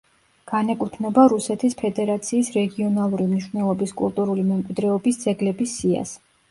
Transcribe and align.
განეკუთვნება 0.51 1.25
რუსეთის 1.33 1.77
ფედერაციის 1.83 2.51
რეგიონალური 2.57 3.31
მნიშვნელობის 3.35 3.97
კულტურული 4.03 4.51
მემკვიდრეობის 4.53 5.27
ძეგლების 5.29 5.81
სიას. 5.81 6.23